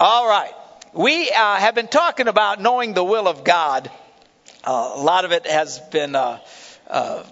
[0.00, 0.52] All right.
[0.92, 3.90] We uh, have been talking about knowing the will of God.
[4.62, 6.38] Uh, a lot of it has been uh,
[6.86, 7.24] uh,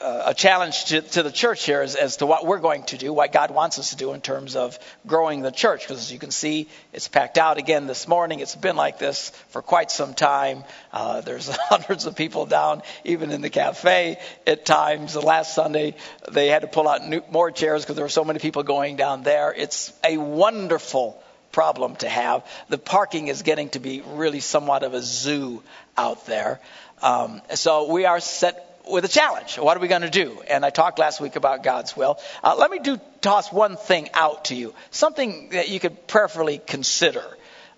[0.00, 3.12] a challenge to, to, the church here as, as, to what we're going to do,
[3.12, 5.80] what God wants us to do in terms of growing the church.
[5.80, 8.38] Because as you can see, it's packed out again this morning.
[8.38, 10.62] It's been like this for quite some time.
[10.92, 15.14] Uh, there's hundreds of people down, even in the cafe at times.
[15.14, 15.96] The last Sunday,
[16.30, 18.94] they had to pull out new, more chairs because there were so many people going
[18.94, 19.52] down there.
[19.52, 21.20] It's a wonderful
[21.58, 22.46] problem to have.
[22.68, 25.60] The parking is getting to be really somewhat of a zoo
[25.96, 26.60] out there.
[27.02, 29.58] Um, so we are set with a challenge.
[29.58, 30.40] What are we going to do?
[30.48, 32.20] And I talked last week about God's will.
[32.44, 36.60] Uh, let me do toss one thing out to you, something that you could prayerfully
[36.64, 37.24] consider.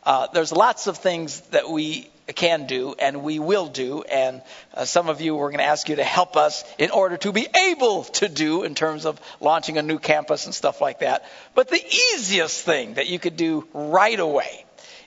[0.02, 4.42] Uh, there's lots of things that we can do and we will do, and
[4.74, 7.32] uh, some of you we're going to ask you to help us in order to
[7.32, 11.24] be able to do in terms of launching a new campus and stuff like that.
[11.54, 11.84] But the
[12.14, 14.64] easiest thing that you could do right away,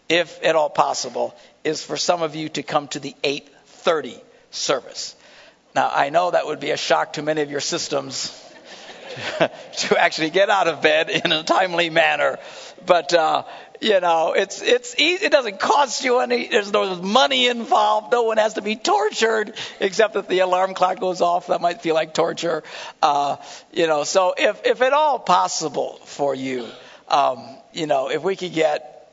[0.10, 4.20] if at all possible, is for some of you to come to the 8:30
[4.52, 5.16] service.
[5.76, 8.40] Now, I know that would be a shock to many of your systems
[9.40, 12.38] to actually get out of bed in a timely manner,
[12.86, 13.44] but uh,
[13.84, 15.26] you know, it's it's easy.
[15.26, 16.48] It doesn't cost you any.
[16.48, 18.14] There's no money involved.
[18.14, 21.48] No one has to be tortured, except that the alarm clock goes off.
[21.48, 22.64] That might feel like torture.
[23.02, 23.36] Uh,
[23.74, 26.66] you know, so if if at all possible for you,
[27.10, 29.12] um, you know, if we could get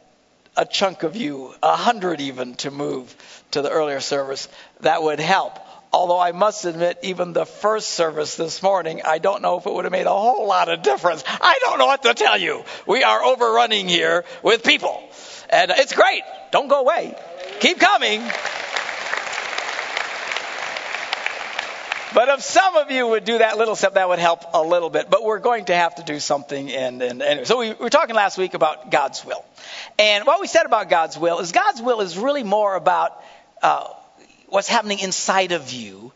[0.57, 3.15] a chunk of you, a hundred even, to move
[3.51, 4.49] to the earlier service,
[4.81, 5.59] that would help.
[5.93, 9.73] Although I must admit, even the first service this morning, I don't know if it
[9.73, 11.25] would have made a whole lot of difference.
[11.27, 12.65] I don't know what to tell you.
[12.87, 15.03] We are overrunning here with people.
[15.49, 16.23] And it's great.
[16.53, 17.17] Don't go away.
[17.59, 18.23] Keep coming.
[22.13, 24.91] But if some of you would do that little step, that would help a little
[24.91, 25.11] bit.
[25.11, 26.71] But we're going to have to do something.
[26.71, 29.45] And, and anyway, so we, we were talking last week about God's will.
[29.99, 33.21] And what we said about God's will is God's will is really more about
[33.63, 33.89] uh,
[34.51, 36.13] what's happening inside of you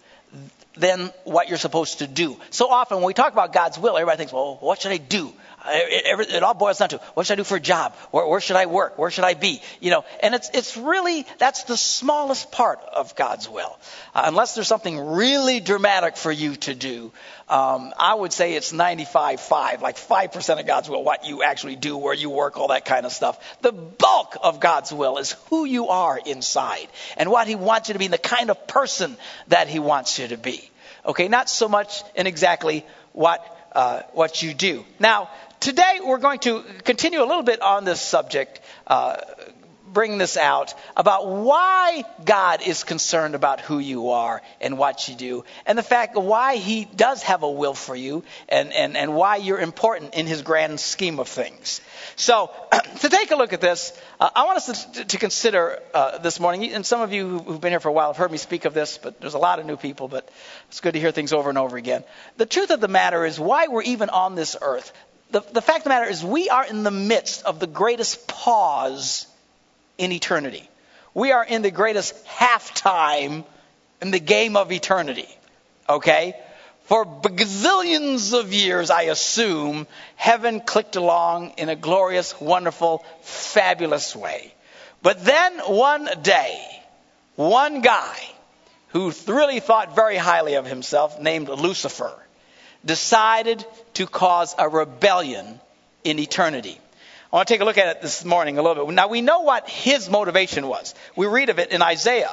[0.76, 2.36] than what you're supposed to do.
[2.50, 5.32] So often when we talk about God's will, everybody thinks, well, what should I do?
[5.66, 7.94] It, it, all boils down to what should I do for a job?
[8.10, 8.98] Where, where, should I work?
[8.98, 9.62] Where should I be?
[9.80, 13.78] You know, and it's it's really that's the smallest part of God's will.
[14.14, 17.12] Uh, unless there's something really dramatic for you to do,
[17.48, 21.76] um, I would say it's 95-5, like five percent of God's will, what you actually
[21.76, 23.38] do, where you work, all that kind of stuff.
[23.62, 27.94] The bulk of God's will is who you are inside and what He wants you
[27.94, 29.16] to be, and the kind of person
[29.48, 30.70] that He wants you to be.
[31.06, 34.84] Okay, not so much in exactly what uh, what you do.
[35.00, 35.30] Now,
[35.64, 39.16] today we're going to continue a little bit on this subject, uh,
[39.94, 45.14] bring this out about why God is concerned about who you are and what you
[45.14, 49.14] do, and the fact why He does have a will for you, and, and, and
[49.14, 51.80] why you're important in His grand scheme of things.
[52.16, 52.50] So,
[53.00, 56.40] to take a look at this, uh, I want us to, to consider uh, this
[56.40, 58.66] morning, and some of you who've been here for a while have heard me speak
[58.66, 60.28] of this, but there's a lot of new people, but
[60.68, 62.04] it's good to hear things over and over again.
[62.36, 64.92] The truth of the matter is why we're even on this earth.
[65.34, 68.28] The, the fact of the matter is we are in the midst of the greatest
[68.28, 69.26] pause
[69.98, 70.70] in eternity.
[71.12, 73.44] We are in the greatest halftime
[74.00, 75.26] in the game of eternity.
[75.88, 76.34] Okay?
[76.84, 84.54] For bazillions of years, I assume, heaven clicked along in a glorious, wonderful, fabulous way.
[85.02, 86.64] But then one day,
[87.34, 88.16] one guy
[88.90, 92.14] who really thought very highly of himself, named Lucifer,
[92.84, 93.64] decided
[93.94, 95.60] to cause a rebellion
[96.04, 96.78] in eternity.
[97.32, 98.94] I want to take a look at it this morning a little bit.
[98.94, 100.94] Now, we know what his motivation was.
[101.16, 102.30] We read of it in Isaiah.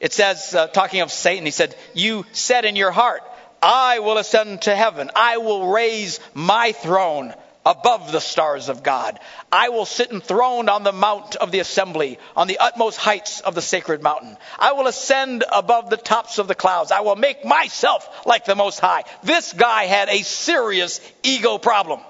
[0.00, 3.22] It says, uh, talking of Satan, he said, You said in your heart,
[3.62, 5.10] I will ascend to heaven.
[5.14, 7.34] I will raise my throne
[7.64, 9.18] above the stars of God.
[9.50, 13.54] I will sit enthroned on the mount of the assembly, on the utmost heights of
[13.54, 14.36] the sacred mountain.
[14.58, 16.90] I will ascend above the tops of the clouds.
[16.90, 19.04] I will make myself like the Most High.
[19.22, 22.00] This guy had a serious ego problem.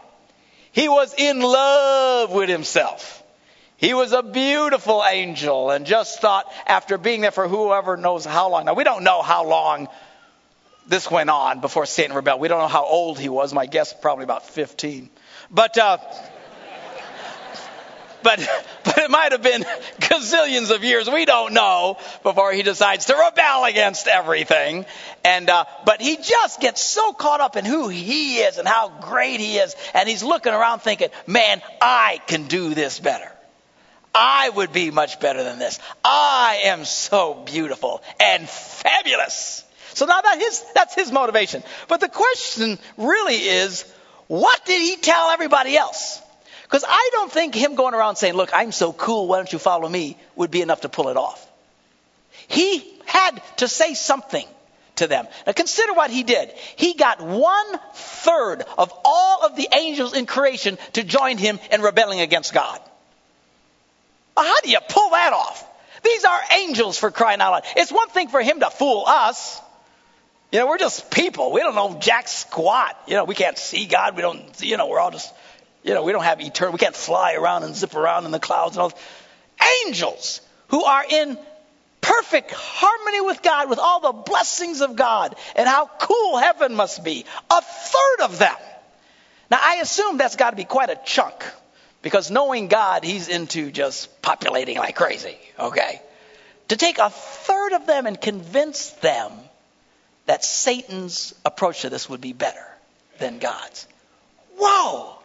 [0.72, 3.22] He was in love with himself.
[3.76, 8.48] He was a beautiful angel and just thought after being there for whoever knows how
[8.48, 8.64] long.
[8.64, 9.88] Now, we don't know how long
[10.86, 12.40] this went on before Satan rebelled.
[12.40, 13.52] We don't know how old he was.
[13.52, 15.10] My guess probably about 15.
[15.52, 15.98] But, uh,
[18.22, 18.40] but,
[18.84, 19.62] but it might have been
[20.00, 21.10] gazillions of years.
[21.10, 24.86] We don't know before he decides to rebel against everything.
[25.24, 28.88] And, uh, but he just gets so caught up in who he is and how
[28.88, 29.76] great he is.
[29.92, 33.30] And he's looking around thinking, man, I can do this better.
[34.14, 35.78] I would be much better than this.
[36.04, 39.64] I am so beautiful and fabulous.
[39.94, 41.62] So now that his, that's his motivation.
[41.88, 43.84] But the question really is,
[44.32, 46.18] what did he tell everybody else?
[46.62, 49.58] Because I don't think him going around saying, Look, I'm so cool, why don't you
[49.58, 51.46] follow me, would be enough to pull it off.
[52.48, 54.46] He had to say something
[54.96, 55.28] to them.
[55.46, 56.50] Now consider what he did.
[56.76, 61.82] He got one third of all of the angels in creation to join him in
[61.82, 62.80] rebelling against God.
[64.34, 65.62] How do you pull that off?
[66.02, 67.64] These are angels for crying out loud.
[67.76, 69.60] It's one thing for him to fool us.
[70.52, 71.50] You know, we're just people.
[71.50, 72.96] We don't know jack squat.
[73.06, 74.14] You know, we can't see God.
[74.14, 75.32] We don't, you know, we're all just,
[75.82, 78.38] you know, we don't have eternal, we can't fly around and zip around in the
[78.38, 78.92] clouds and all.
[79.84, 81.38] Angels who are in
[82.02, 87.02] perfect harmony with God, with all the blessings of God, and how cool heaven must
[87.02, 87.24] be.
[87.50, 88.56] A third of them.
[89.50, 91.44] Now, I assume that's got to be quite a chunk.
[92.02, 96.02] Because knowing God, He's into just populating like crazy, okay?
[96.68, 99.32] To take a third of them and convince them
[100.26, 102.64] that Satan's approach to this would be better
[103.18, 103.86] than God's.
[104.56, 105.18] Whoa!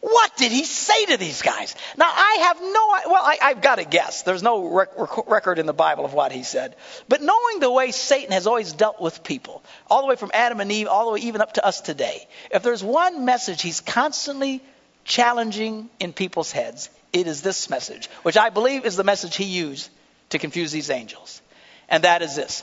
[0.00, 1.74] What did he say to these guys?
[1.96, 4.22] Now, I have no, well, I, have got to guess.
[4.22, 6.76] There's no rec- record in the Bible of what he said.
[7.08, 10.60] But knowing the way Satan has always dealt with people, all the way from Adam
[10.60, 13.80] and Eve, all the way even up to us today, if there's one message he's
[13.80, 14.62] constantly
[15.04, 19.44] challenging in people's heads, it is this message, which I believe is the message he
[19.44, 19.90] used
[20.28, 21.42] to confuse these angels.
[21.88, 22.62] And that is this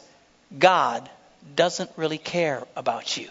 [0.58, 1.10] God
[1.56, 3.30] doesn't really care about you.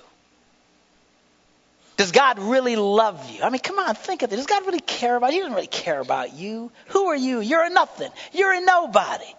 [1.97, 3.43] Does God really love you?
[3.43, 4.37] I mean, come on, think of it.
[4.37, 5.35] Does God really care about you?
[5.35, 6.73] He doesn't really care about you.
[6.89, 7.41] Who are you?
[7.41, 8.11] You're a nothing.
[8.33, 9.33] You're a nobody.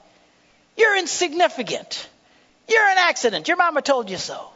[0.78, 2.08] You're insignificant.
[2.70, 3.48] You're an accident.
[3.48, 4.50] Your mama told you so.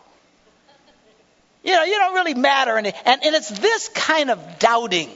[1.64, 2.78] You know, you don't really matter.
[2.78, 5.10] And, and, and it's this kind of doubting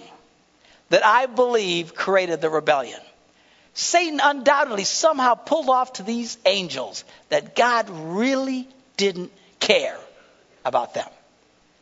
[0.89, 2.99] that I believe created the rebellion.
[3.73, 8.67] Satan undoubtedly somehow pulled off to these angels that God really
[9.01, 9.97] didn't care
[10.63, 11.07] about them.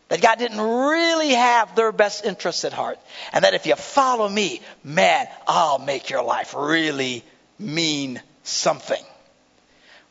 [0.07, 2.97] That God didn't really have their best interests at heart.
[3.33, 7.23] And that if you follow me, man, I'll make your life really
[7.59, 9.03] mean something.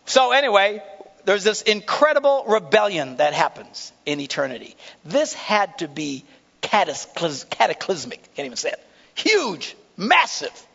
[0.05, 0.82] So, anyway,
[1.25, 4.76] there's this incredible rebellion that happens in eternity.
[5.06, 6.25] This had to be
[6.60, 8.22] cataclysmic.
[8.34, 8.87] Can't even say it.
[9.14, 10.66] Huge, massive.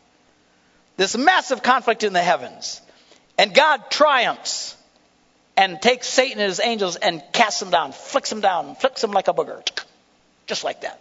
[0.97, 2.81] This massive conflict in the heavens.
[3.37, 4.75] And God triumphs
[5.55, 9.11] and takes Satan and his angels and casts them down, flicks them down, flicks them
[9.11, 9.65] like a booger.
[10.47, 10.99] Just like that.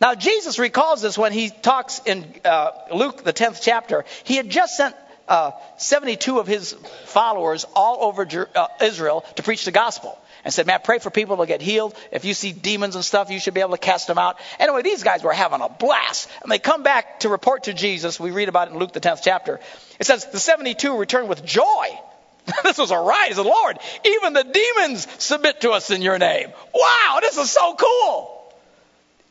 [0.00, 4.04] Now, Jesus recalls this when he talks in uh, Luke, the 10th chapter.
[4.24, 4.94] He had just sent
[5.26, 6.72] uh, 72 of his
[7.06, 11.38] followers all over uh, Israel to preach the gospel and said, Man, pray for people
[11.38, 11.94] to get healed.
[12.12, 14.38] If you see demons and stuff, you should be able to cast them out.
[14.60, 16.28] Anyway, these guys were having a blast.
[16.42, 18.20] And they come back to report to Jesus.
[18.20, 19.60] We read about it in Luke, the 10th chapter.
[19.98, 21.98] It says, The 72 returned with joy.
[22.62, 26.18] this was a rise He said, Lord, even the demons submit to us in your
[26.18, 26.48] name.
[26.74, 28.54] Wow, this is so cool.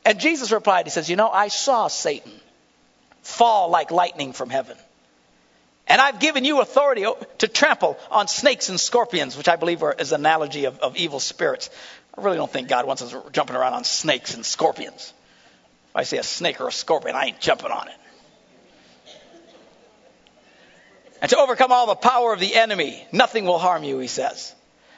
[0.06, 2.32] And Jesus replied, He says, You know, I saw Satan
[3.22, 4.78] fall like lightning from heaven.
[5.88, 7.06] And I've given you authority
[7.40, 10.96] to trample on snakes and scorpions, which I believe are, is an analogy of, of
[10.96, 11.70] evil spirits.
[12.18, 15.14] I really don't think God wants us jumping around on snakes and scorpions.
[15.90, 17.96] If I see a snake or a scorpion, I ain't jumping on it.
[21.26, 24.54] And to overcome all the power of the enemy, nothing will harm you, he says.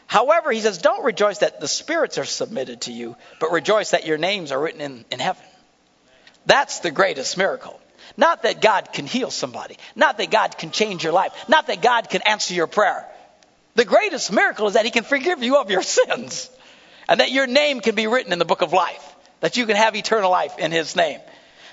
[0.07, 4.05] However, he says, don't rejoice that the spirits are submitted to you, but rejoice that
[4.05, 5.45] your names are written in, in heaven.
[6.45, 7.79] That's the greatest miracle.
[8.17, 9.77] Not that God can heal somebody.
[9.95, 11.31] Not that God can change your life.
[11.47, 13.05] Not that God can answer your prayer.
[13.75, 16.49] The greatest miracle is that He can forgive you of your sins.
[17.07, 19.15] And that your name can be written in the book of life.
[19.39, 21.21] That you can have eternal life in His name.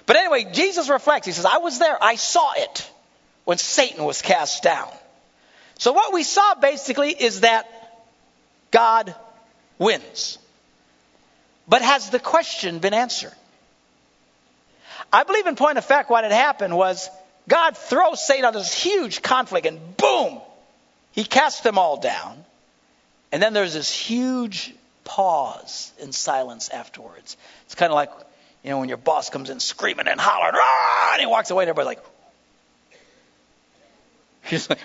[0.06, 1.26] But anyway, Jesus reflects.
[1.26, 1.98] He says, I was there.
[2.00, 2.88] I saw it
[3.44, 4.88] when Satan was cast down.
[5.78, 7.66] So what we saw basically is that
[8.70, 9.14] God
[9.78, 10.38] wins.
[11.66, 13.32] But has the question been answered?
[15.12, 17.08] I believe, in point of fact, what had happened was
[17.48, 20.40] God throws Satan on this huge conflict, and boom,
[21.12, 22.44] he casts them all down.
[23.32, 24.72] And then there's this huge
[25.04, 27.36] pause in silence afterwards.
[27.66, 28.10] It's kind of like,
[28.62, 30.54] you know, when your boss comes in screaming and hollering,
[31.12, 32.04] and he walks away, and everybody's like,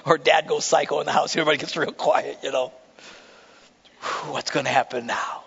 [0.05, 2.71] or dad goes psycho in the house, everybody gets real quiet, you know.
[4.27, 5.43] What's going to happen now?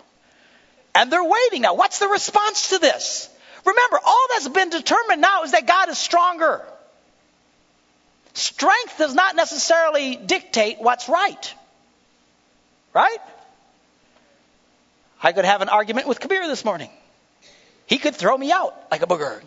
[0.95, 1.73] And they're waiting now.
[1.73, 3.29] What's the response to this?
[3.65, 6.63] Remember, all that's been determined now is that God is stronger.
[8.33, 11.53] Strength does not necessarily dictate what's right.
[12.93, 13.17] Right?
[15.21, 16.89] I could have an argument with Kabir this morning.
[17.85, 19.41] He could throw me out like a booger.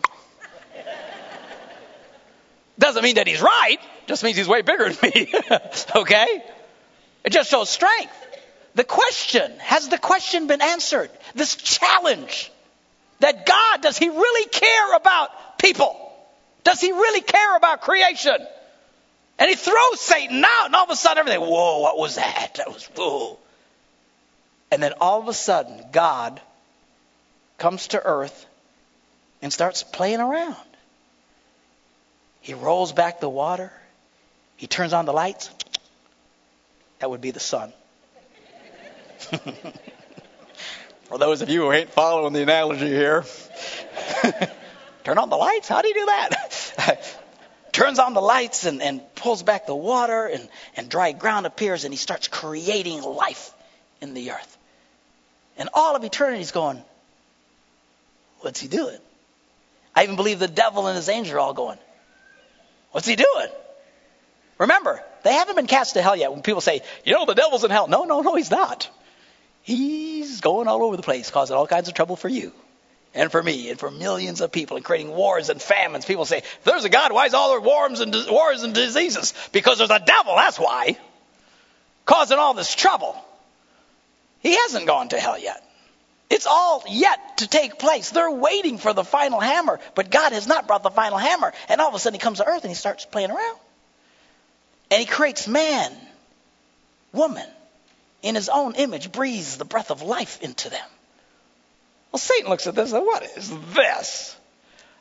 [2.79, 5.33] Doesn't mean that he's right, just means he's way bigger than me.
[5.95, 6.43] okay?
[7.23, 8.13] It just shows strength.
[8.75, 11.09] The question has the question been answered?
[11.33, 12.51] This challenge
[13.19, 15.95] that God, does he really care about people?
[16.63, 18.37] Does he really care about creation?
[19.39, 22.55] And he throws Satan out, and all of a sudden everything, whoa, what was that?
[22.55, 23.37] That was, whoa.
[24.71, 26.41] And then all of a sudden, God
[27.57, 28.45] comes to earth
[29.41, 30.55] and starts playing around.
[32.47, 33.73] He rolls back the water.
[34.55, 35.49] He turns on the lights.
[36.99, 37.73] That would be the sun.
[41.09, 43.25] For those of you who ain't following the analogy here,
[45.03, 45.67] turn on the lights?
[45.67, 47.19] How do you do that?
[47.73, 51.83] Turns on the lights and, and pulls back the water, and, and dry ground appears,
[51.83, 53.51] and he starts creating life
[53.99, 54.57] in the earth.
[55.57, 56.81] And all of eternity is going,
[58.39, 58.99] What's he doing?
[59.93, 61.77] I even believe the devil and his angels are all going,
[62.97, 63.49] What's he doing?
[64.57, 66.31] Remember, they haven't been cast to hell yet.
[66.31, 67.87] When people say, You know, the devil's in hell.
[67.87, 68.89] No, no, no, he's not.
[69.61, 72.53] He's going all over the place, causing all kinds of trouble for you
[73.13, 76.05] and for me and for millions of people and creating wars and famines.
[76.05, 79.35] People say, there's a God, why is all the wars and, wars and diseases?
[79.51, 80.97] Because there's a devil, that's why.
[82.05, 83.15] Causing all this trouble.
[84.39, 85.63] He hasn't gone to hell yet.
[86.29, 88.09] It's all yet to take place.
[88.09, 91.53] They're waiting for the final hammer, but God has not brought the final hammer.
[91.69, 93.57] And all of a sudden he comes to earth and he starts playing around.
[94.91, 95.91] And he creates man,
[97.13, 97.45] woman,
[98.21, 100.85] in his own image, breathes the breath of life into them.
[102.11, 104.35] Well, Satan looks at this and says, what is this?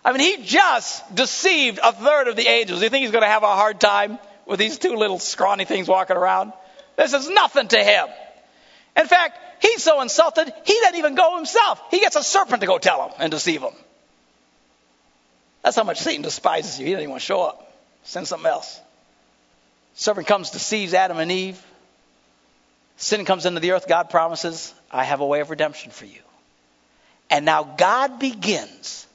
[0.05, 2.83] I mean, he just deceived a third of the angels.
[2.83, 5.89] You think he's going to have a hard time with these two little scrawny things
[5.89, 6.53] walking around?
[6.97, 8.07] This is nothing to him.
[8.97, 11.81] In fact, he's so insulted, he doesn't even go himself.
[11.91, 13.75] He gets a serpent to go tell him and deceive him.
[15.63, 16.87] That's how much Satan despises you.
[16.87, 17.73] He doesn't even want to show up.
[18.05, 18.81] Send something else.
[19.95, 21.63] Serpent comes, deceives Adam and Eve.
[22.97, 23.89] Sin comes into the earth.
[23.89, 26.21] God promises, I have a way of redemption for you.
[27.31, 29.07] And now God begins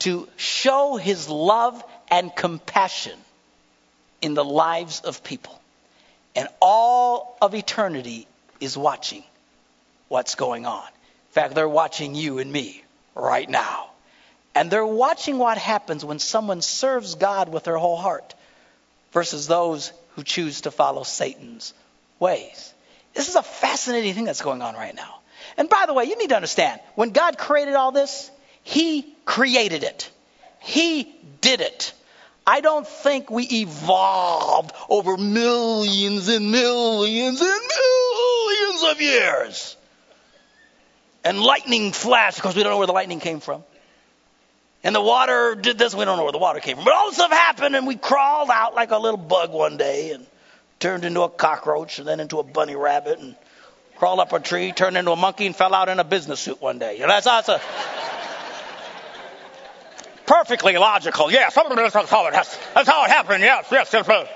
[0.00, 3.18] to show his love and compassion
[4.20, 5.60] in the lives of people.
[6.34, 8.26] And all of eternity
[8.62, 9.24] is watching
[10.08, 10.86] what's going on.
[10.86, 12.82] In fact, they're watching you and me
[13.14, 13.90] right now.
[14.54, 18.34] And they're watching what happens when someone serves God with their whole heart
[19.12, 21.72] versus those who choose to follow Satan's
[22.20, 22.72] ways.
[23.14, 25.20] This is a fascinating thing that's going on right now.
[25.56, 28.30] And by the way, you need to understand when God created all this,
[28.62, 30.10] He created it,
[30.60, 31.92] He did it.
[32.46, 38.01] I don't think we evolved over millions and millions and millions
[38.90, 39.76] of years.
[41.24, 43.62] And lightning flashed because we don't know where the lightning came from.
[44.84, 46.84] And the water did this, we don't know where the water came from.
[46.84, 50.10] But all this stuff happened, and we crawled out like a little bug one day
[50.10, 50.26] and
[50.80, 53.36] turned into a cockroach and then into a bunny rabbit and
[53.96, 56.60] crawled up a tree, turned into a monkey, and fell out in a business suit
[56.60, 56.94] one day.
[56.94, 57.60] You know, that's, that's a
[60.26, 61.30] perfectly logical.
[61.30, 61.54] Yes,
[62.74, 63.44] That's how it happened.
[63.44, 64.28] Yes, yes, yes.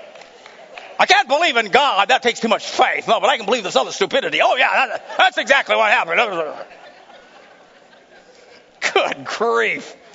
[0.99, 2.09] I can't believe in God.
[2.09, 3.07] That takes too much faith.
[3.07, 4.39] No, but I can believe this other stupidity.
[4.41, 6.19] Oh yeah, that, that's exactly what happened.
[8.93, 9.95] Good grief.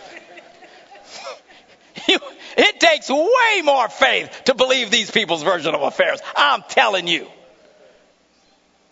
[2.08, 2.18] You,
[2.56, 6.20] it takes way more faith to believe these people's version of affairs.
[6.34, 7.28] I'm telling you.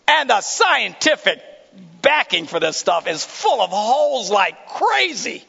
[0.07, 1.41] And the scientific
[2.01, 5.43] backing for this stuff is full of holes like crazy.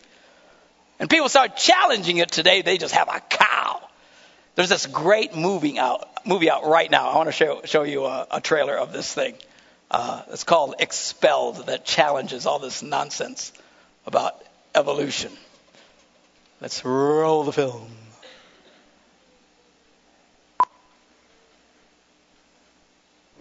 [0.99, 3.82] And people start challenging it today, they just have a cow.
[4.55, 7.09] There's this great movie out, movie out right now.
[7.09, 9.35] I want to show, show you a, a trailer of this thing.
[9.91, 13.53] Uh, it's called Expelled, that challenges all this nonsense
[14.07, 14.43] about
[14.75, 15.33] evolution.
[16.61, 17.89] Let's roll the film.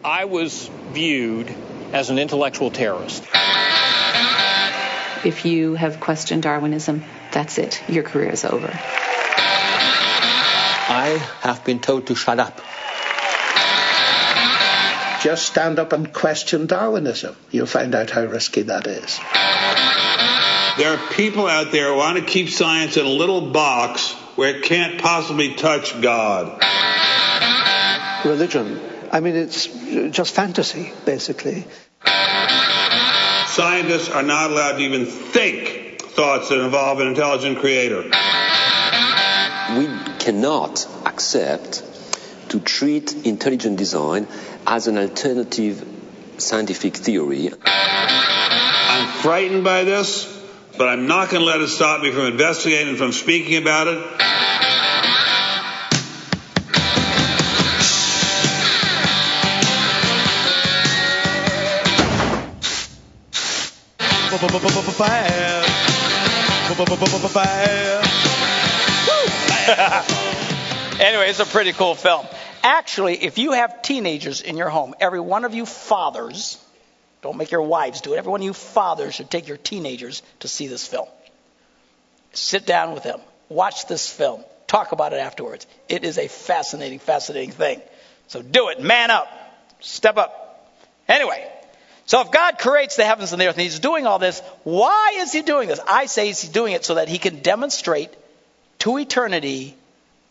[0.03, 1.53] I was viewed
[1.93, 3.23] as an intellectual terrorist.
[5.23, 7.83] If you have questioned Darwinism, that's it.
[7.87, 8.67] Your career is over.
[10.91, 12.59] I have been told to shut up.
[15.23, 17.35] Just stand up and question Darwinism.
[17.51, 19.19] You'll find out how risky that is.
[20.77, 24.55] There are people out there who want to keep science in a little box where
[24.55, 26.61] it can't possibly touch God.
[28.25, 28.79] Religion
[29.11, 29.67] I mean, it's
[30.11, 31.65] just fantasy, basically.
[33.47, 38.03] Scientists are not allowed to even think thoughts that involve an intelligent creator.
[39.77, 41.83] We cannot accept
[42.49, 44.27] to treat intelligent design
[44.67, 45.83] as an alternative
[46.37, 47.49] scientific theory.
[47.65, 50.27] I'm frightened by this,
[50.77, 53.97] but I'm not going to let it stop me from investigating, from speaking about it.
[70.99, 72.25] anyway, it's a pretty cool film.
[72.63, 76.57] Actually, if you have teenagers in your home, every one of you fathers,
[77.21, 80.23] don't make your wives do it, every one of you fathers should take your teenagers
[80.39, 81.07] to see this film.
[82.33, 85.67] Sit down with them, watch this film, talk about it afterwards.
[85.87, 87.81] It is a fascinating, fascinating thing.
[88.27, 89.27] So do it, man up,
[89.79, 90.73] step up.
[91.07, 91.47] Anyway,
[92.07, 95.17] so if God creates the heavens and the earth and He's doing all this, why
[95.17, 95.79] is He doing this?
[95.87, 98.09] I say He's doing it so that He can demonstrate
[98.81, 99.75] to eternity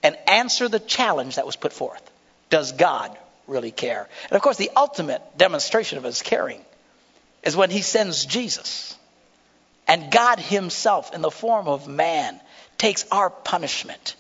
[0.02, 2.02] and answer the challenge that was put forth.
[2.48, 3.16] Does God
[3.46, 4.08] really care?
[4.24, 6.60] And of course, the ultimate demonstration of His caring
[7.44, 8.96] is when He sends Jesus.
[9.86, 12.40] And God Himself, in the form of man,
[12.76, 14.16] takes our punishment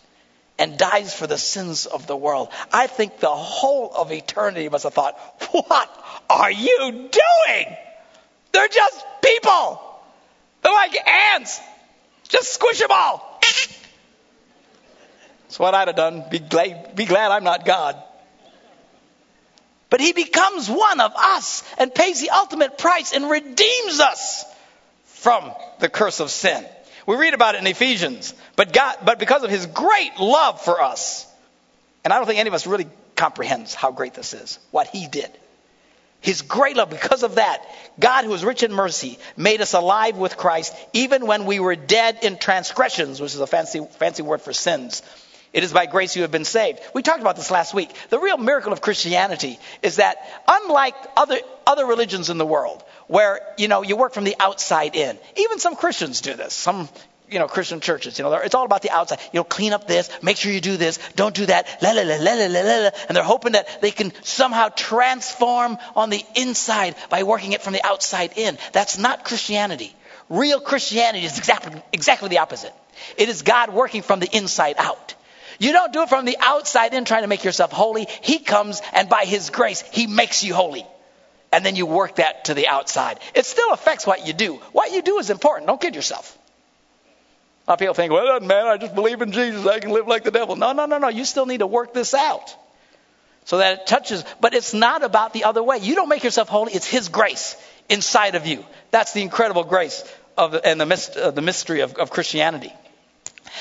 [0.60, 2.50] and dies for the sins of the world.
[2.72, 5.18] I think the whole of eternity must have thought,
[5.50, 7.76] what are you doing?
[8.52, 9.80] They're just people.
[10.62, 10.96] They're like
[11.34, 11.60] ants.
[12.28, 13.26] Just squish them all.
[15.50, 16.22] That's what I'd have done.
[16.30, 18.00] Be glad, be glad I'm not God.
[19.88, 24.44] But he becomes one of us and pays the ultimate price and redeems us
[25.06, 26.64] from the curse of sin.
[27.04, 28.32] We read about it in Ephesians.
[28.54, 31.26] But God, but because of his great love for us,
[32.04, 35.08] and I don't think any of us really comprehends how great this is, what he
[35.08, 35.30] did.
[36.20, 37.66] His great love, because of that,
[37.98, 41.74] God, who is rich in mercy, made us alive with Christ, even when we were
[41.74, 45.02] dead in transgressions, which is a fancy, fancy word for sins.
[45.52, 46.80] It is by grace you have been saved.
[46.94, 47.90] We talked about this last week.
[48.10, 50.16] The real miracle of Christianity is that
[50.46, 54.94] unlike other, other religions in the world, where, you know, you work from the outside
[54.94, 56.54] in, even some Christians do this.
[56.54, 56.88] Some,
[57.28, 59.18] you know, Christian churches, you know, it's all about the outside.
[59.32, 62.02] You know, clean up this, make sure you do this, don't do that, la la
[62.02, 66.24] la la la la la, and they're hoping that they can somehow transform on the
[66.36, 68.56] inside by working it from the outside in.
[68.72, 69.96] That's not Christianity.
[70.28, 72.72] Real Christianity is exactly, exactly the opposite.
[73.16, 75.16] It is God working from the inside out.
[75.60, 78.06] You don't do it from the outside in trying to make yourself holy.
[78.22, 80.86] He comes and by His grace, He makes you holy.
[81.52, 83.20] And then you work that to the outside.
[83.34, 84.54] It still affects what you do.
[84.72, 85.66] What you do is important.
[85.66, 86.36] Don't kid yourself.
[87.66, 88.68] A lot of people think, well, it doesn't matter.
[88.68, 89.66] I just believe in Jesus.
[89.66, 90.56] I can live like the devil.
[90.56, 91.08] No, no, no, no.
[91.08, 92.56] You still need to work this out
[93.44, 94.24] so that it touches.
[94.40, 95.76] But it's not about the other way.
[95.78, 96.72] You don't make yourself holy.
[96.72, 97.54] It's His grace
[97.90, 98.64] inside of you.
[98.92, 100.04] That's the incredible grace
[100.38, 102.72] of, and the, uh, the mystery of, of Christianity.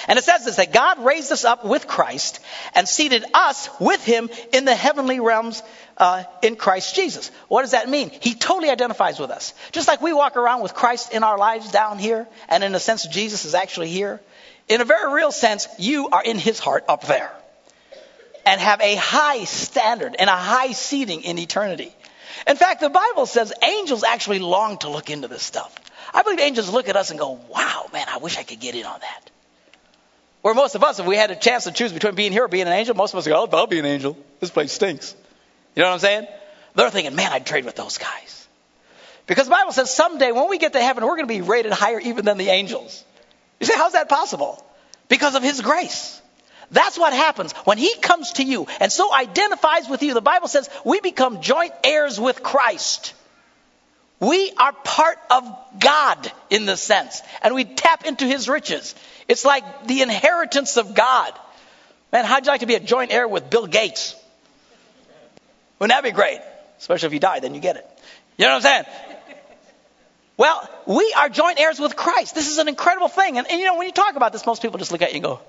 [0.07, 2.39] And it says this that God raised us up with Christ
[2.75, 5.63] and seated us with him in the heavenly realms
[5.97, 7.31] uh, in Christ Jesus.
[7.47, 8.09] What does that mean?
[8.09, 9.53] He totally identifies with us.
[9.71, 12.79] Just like we walk around with Christ in our lives down here, and in a
[12.79, 14.21] sense, Jesus is actually here.
[14.67, 17.31] In a very real sense, you are in his heart up there
[18.45, 21.93] and have a high standard and a high seating in eternity.
[22.47, 25.75] In fact, the Bible says angels actually long to look into this stuff.
[26.13, 28.75] I believe angels look at us and go, wow, man, I wish I could get
[28.75, 29.31] in on that.
[30.41, 32.47] Where most of us, if we had a chance to choose between being here or
[32.47, 34.17] being an angel, most of us go, oh, I'll be an angel.
[34.39, 35.15] This place stinks.
[35.75, 36.27] You know what I'm saying?
[36.75, 38.47] They're thinking, man, I'd trade with those guys.
[39.27, 41.71] Because the Bible says someday when we get to heaven, we're going to be rated
[41.71, 43.03] higher even than the angels.
[43.59, 44.63] You say, how's that possible?
[45.07, 46.21] Because of His grace.
[46.71, 50.13] That's what happens when He comes to you and so identifies with you.
[50.13, 53.13] The Bible says we become joint heirs with Christ.
[54.19, 55.47] We are part of
[55.79, 58.95] God in this sense, and we tap into His riches.
[59.27, 61.31] It's like the inheritance of God.
[62.11, 64.15] Man, how'd you like to be a joint heir with Bill Gates?
[65.79, 66.41] Wouldn't that be great?
[66.79, 67.87] Especially if you die, then you get it.
[68.37, 68.85] You know what I'm saying?
[70.35, 72.33] Well, we are joint heirs with Christ.
[72.33, 73.37] This is an incredible thing.
[73.37, 75.17] And, and, you know, when you talk about this, most people just look at you
[75.17, 75.39] and go,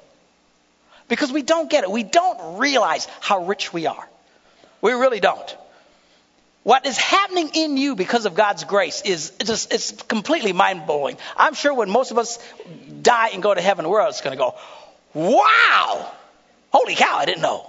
[1.09, 1.91] because we don't get it.
[1.91, 4.09] We don't realize how rich we are.
[4.81, 5.57] We really don't.
[6.63, 11.17] What is happening in you because of God's grace is just, it's completely mind blowing.
[11.37, 12.39] I'm sure when most of us
[13.03, 14.55] die and go to heaven, we're just going to go,
[15.15, 16.13] wow,
[16.71, 17.69] holy cow, I didn't know.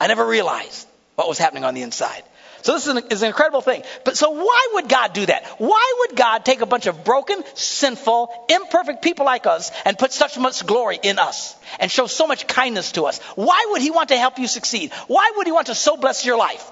[0.00, 2.22] I never realized what was happening on the inside.
[2.62, 3.82] So this is an, is an, incredible thing.
[4.04, 5.44] But so why would God do that?
[5.58, 10.12] Why would God take a bunch of broken, sinful, imperfect people like us and put
[10.12, 13.20] such much glory in us and show so much kindness to us?
[13.34, 14.92] Why would He want to help you succeed?
[15.08, 16.70] Why would He want to so bless your life?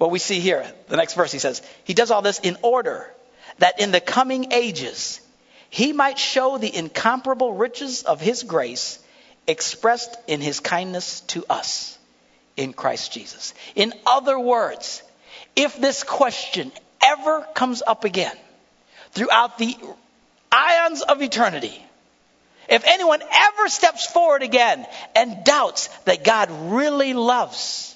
[0.00, 3.06] What we see here, the next verse, he says, He does all this in order
[3.58, 5.20] that in the coming ages
[5.68, 8.98] he might show the incomparable riches of his grace
[9.46, 11.98] expressed in his kindness to us
[12.56, 13.52] in Christ Jesus.
[13.74, 15.02] In other words,
[15.54, 18.38] if this question ever comes up again
[19.10, 19.76] throughout the
[20.50, 21.78] ions of eternity,
[22.70, 27.94] if anyone ever steps forward again and doubts that God really loves,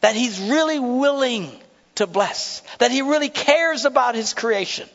[0.00, 1.50] that he's really willing
[1.96, 4.88] to bless, that he really cares about his creation,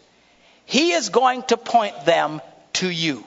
[0.66, 2.42] He is going to point them
[2.74, 3.24] to you.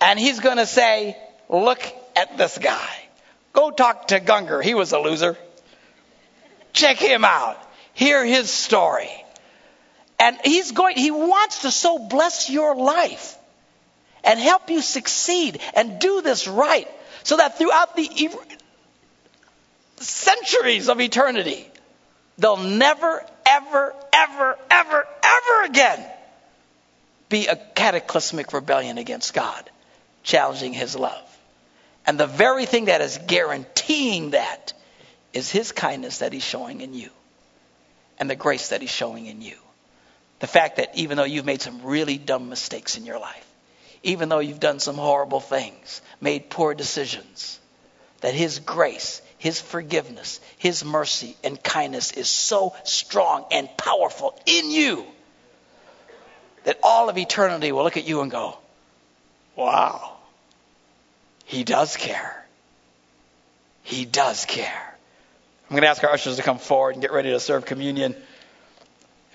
[0.00, 1.16] And he's going to say,
[1.48, 1.82] Look
[2.16, 2.90] at this guy.
[3.52, 4.62] Go talk to Gunger.
[4.62, 5.36] He was a loser.
[6.72, 7.56] Check him out.
[7.92, 9.10] Hear his story.
[10.18, 13.36] And he's going, he wants to so bless your life
[14.24, 16.88] and help you succeed and do this right
[17.22, 18.08] so that throughout the
[20.04, 21.68] centuries of eternity,
[22.38, 26.04] They'll never, ever, ever, ever, ever again
[27.28, 29.70] be a cataclysmic rebellion against God,
[30.22, 31.22] challenging his love.
[32.06, 34.72] And the very thing that is guaranteeing that
[35.32, 37.10] is his kindness that he's showing in you
[38.18, 39.56] and the grace that he's showing in you.
[40.40, 43.46] The fact that even though you've made some really dumb mistakes in your life,
[44.02, 47.58] even though you've done some horrible things, made poor decisions,
[48.20, 54.70] that his grace, his forgiveness, his mercy and kindness is so strong and powerful in
[54.70, 55.04] you
[56.64, 58.56] that all of eternity will look at you and go,
[59.54, 60.14] wow,
[61.44, 62.42] he does care.
[63.82, 64.96] He does care.
[65.68, 68.16] I'm going to ask our ushers to come forward and get ready to serve communion.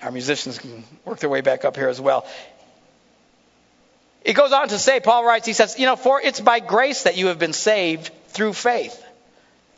[0.02, 2.26] Our musicians can work their way back up here as well.
[4.24, 7.04] It goes on to say, Paul writes, he says, you know, for it's by grace
[7.04, 9.06] that you have been saved through faith.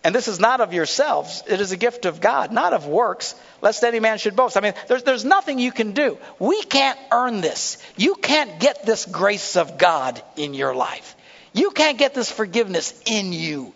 [0.04, 3.36] And this is not of yourselves, it is a gift of God, not of works,
[3.60, 4.56] lest any man should boast.
[4.56, 6.18] I mean, there's, there's nothing you can do.
[6.40, 7.78] We can't earn this.
[7.96, 11.14] You can't get this grace of God in your life.
[11.52, 13.74] You can't get this forgiveness in you.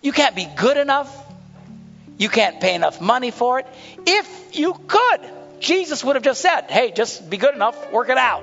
[0.00, 1.14] You can't be good enough.
[2.16, 3.66] You can't pay enough money for it.
[4.06, 5.20] If you could,
[5.58, 8.42] Jesus would have just said, hey, just be good enough, work it out.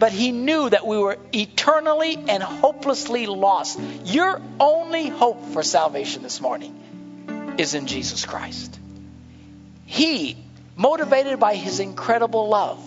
[0.00, 3.78] But he knew that we were eternally and hopelessly lost.
[4.06, 8.80] Your only hope for salvation this morning is in Jesus Christ.
[9.84, 10.38] He,
[10.74, 12.78] motivated by his incredible love,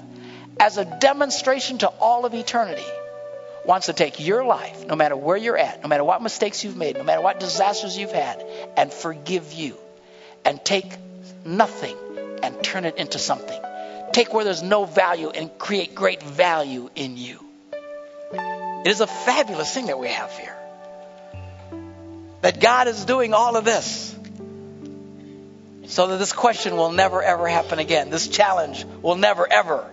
[0.60, 2.86] as a demonstration to all of eternity,
[3.64, 6.78] wants to take your life, no matter where you're at, no matter what mistakes you've
[6.78, 8.44] made, no matter what disasters you've had,
[8.76, 9.78] and forgive you
[10.44, 10.92] and take
[11.46, 11.96] nothing
[12.42, 13.62] and turn it into something.
[14.14, 17.40] Take where there's no value and create great value in you.
[18.32, 20.56] It is a fabulous thing that we have here.
[22.42, 24.16] That God is doing all of this
[25.88, 28.10] so that this question will never ever happen again.
[28.10, 29.90] This challenge will never ever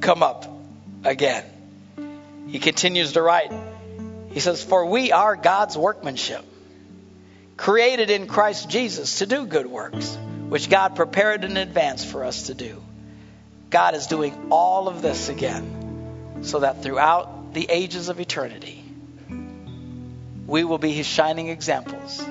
[0.00, 0.46] come up
[1.04, 1.44] again.
[2.48, 3.52] He continues to write.
[4.30, 6.44] He says, For we are God's workmanship,
[7.56, 10.16] created in Christ Jesus to do good works,
[10.48, 12.82] which God prepared in advance for us to do.
[13.70, 18.82] God is doing all of this again so that throughout the ages of eternity,
[20.46, 22.24] we will be his shining examples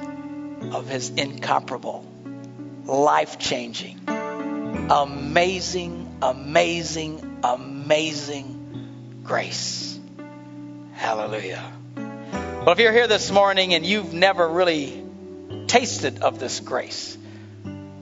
[0.72, 2.06] of his incomparable,
[2.86, 10.00] life changing, amazing, amazing, amazing grace.
[10.94, 11.72] Hallelujah.
[11.96, 15.04] Well, if you're here this morning and you've never really
[15.68, 17.18] tasted of this grace,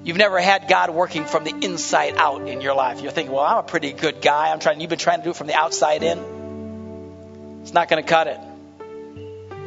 [0.04, 3.02] you've never had God working from the inside out in your life.
[3.02, 4.52] You're thinking, well, I'm a pretty good guy.
[4.52, 7.62] I'm trying, you've been trying to do it from the outside in.
[7.62, 8.40] It's not going to cut it.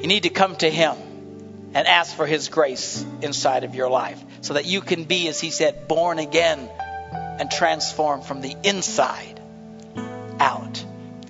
[0.02, 0.94] You need to come to Him
[1.74, 5.40] and ask for His grace inside of your life so that you can be, as
[5.40, 6.68] He said, born again
[7.12, 9.40] and transformed from the inside
[10.38, 10.84] out.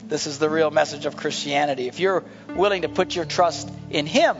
[0.09, 1.89] This is the real message of Christianity.
[1.89, 4.37] If you're willing to put your trust in Him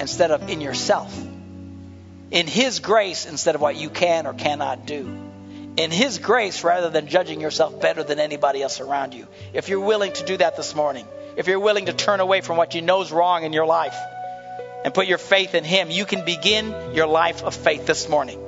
[0.00, 1.14] instead of in yourself,
[2.30, 5.06] in His grace instead of what you can or cannot do,
[5.76, 9.80] in His grace rather than judging yourself better than anybody else around you, if you're
[9.80, 12.82] willing to do that this morning, if you're willing to turn away from what you
[12.82, 13.96] know is wrong in your life
[14.84, 18.40] and put your faith in Him, you can begin your life of faith this morning.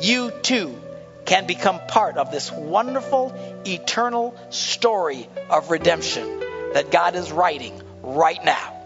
[0.00, 0.78] You too
[1.24, 3.32] can become part of this wonderful,
[3.66, 6.40] eternal story of redemption
[6.74, 8.79] that God is writing right now.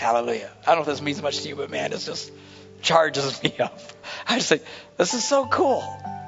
[0.00, 0.50] Hallelujah.
[0.62, 2.32] I don't know if this means much to you, but man, it just
[2.82, 3.78] charges me up.
[4.26, 4.62] I just think,
[4.96, 5.84] this is so cool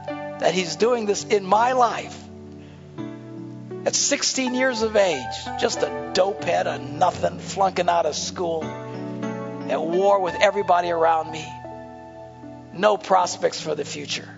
[0.06, 2.18] that He's doing this in my life.
[3.84, 6.66] At 16 years of age, just a dope head,
[6.98, 11.44] nothing, flunking out of school, at war with everybody around me
[12.72, 14.28] no prospects for the future.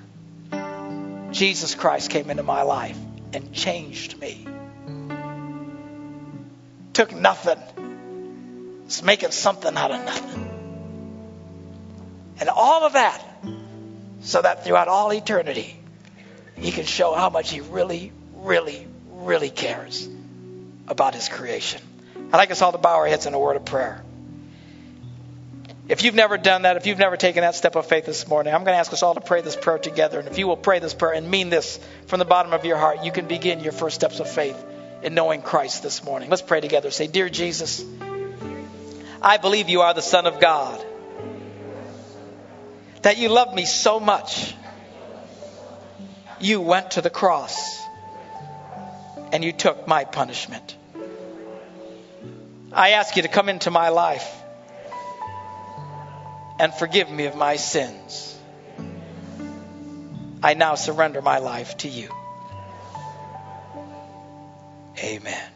[1.31, 2.99] Jesus Christ came into my life
[3.33, 4.47] and changed me.
[6.93, 7.59] Took nothing,
[8.87, 10.51] it's making something out of nothing.
[12.41, 13.25] And all of that,
[14.23, 15.77] so that throughout all eternity,
[16.57, 20.09] He can show how much He really, really, really cares
[20.89, 21.81] about His creation.
[22.33, 24.03] I'd like us all to bow our heads in a word of prayer.
[25.87, 28.55] If you've never done that, if you've never taken that step of faith this morning,
[28.55, 30.19] I'm going to ask us all to pray this prayer together.
[30.19, 32.79] And if you will pray this prayer and mean this from the bottom of your
[32.79, 34.57] heart, you can begin your first steps of faith
[35.03, 36.31] in knowing Christ this morning.
[36.31, 36.91] Let's pray together.
[36.91, 37.85] Say, Dear Jesus,
[39.25, 40.85] I believe you are the Son of God,
[43.01, 44.55] that you love me so much.
[46.41, 47.81] You went to the cross
[49.33, 50.77] and you took my punishment.
[52.71, 54.31] I ask you to come into my life
[56.59, 58.39] and forgive me of my sins.
[60.43, 62.11] I now surrender my life to you.
[64.99, 65.54] Amen.